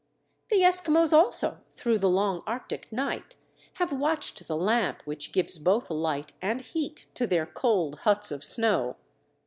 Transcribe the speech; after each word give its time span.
The 0.49 0.61
Eskimos 0.61 1.13
also, 1.13 1.61
through 1.75 1.99
the 1.99 2.09
long 2.09 2.41
arctic 2.47 2.91
night 2.91 3.35
have 3.73 3.93
watched 3.93 4.47
the 4.47 4.55
lamp 4.57 5.03
which 5.05 5.31
gives 5.31 5.59
both 5.59 5.91
light 5.91 6.33
and 6.41 6.59
heat 6.61 7.05
to 7.13 7.27
their 7.27 7.45
cold 7.45 7.99
huts 7.99 8.31
of 8.31 8.43
snow. 8.43 8.95